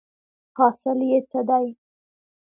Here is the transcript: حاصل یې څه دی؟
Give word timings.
حاصل 0.57 0.99
یې 1.09 1.19
څه 1.29 1.39
دی؟ 1.49 1.67